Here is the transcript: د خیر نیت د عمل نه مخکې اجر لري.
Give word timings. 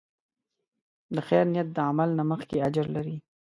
د 1.15 1.17
خیر 1.27 1.45
نیت 1.53 1.67
د 1.73 1.77
عمل 1.89 2.09
نه 2.19 2.23
مخکې 2.31 2.63
اجر 2.67 2.85
لري. 2.95 3.15